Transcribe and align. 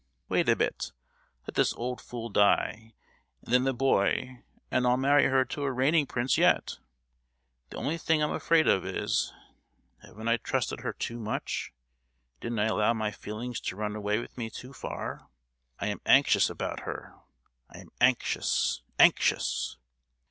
Wait 0.29 0.49
a 0.49 0.55
bit; 0.55 0.93
let 1.45 1.53
this 1.53 1.75
old 1.75 2.01
fool 2.01 2.27
die, 2.27 2.95
and 3.43 3.53
then 3.53 3.65
the 3.65 3.71
boy, 3.73 4.41
and 4.71 4.87
I'll 4.87 4.97
marry 4.97 5.25
her 5.25 5.45
to 5.45 5.61
a 5.61 5.71
reigning 5.71 6.07
prince 6.07 6.39
yet! 6.39 6.79
The 7.69 7.77
only 7.77 7.99
thing 7.99 8.23
I'm 8.23 8.31
afraid 8.31 8.67
of 8.67 8.83
is—haven't 8.83 10.27
I 10.27 10.37
trusted 10.37 10.79
her 10.79 10.91
too 10.93 11.19
much? 11.19 11.71
Didn't 12.39 12.57
I 12.57 12.65
allow 12.65 12.95
my 12.95 13.11
feelings 13.11 13.59
to 13.61 13.75
run 13.75 13.95
away 13.95 14.17
with 14.17 14.35
me 14.39 14.49
too 14.49 14.73
far? 14.73 15.27
I 15.79 15.85
am 15.85 16.01
anxious 16.07 16.49
about 16.49 16.79
her. 16.79 17.13
I 17.69 17.77
am 17.77 17.91
anxious, 18.01 18.81
anxious!" 18.97 19.77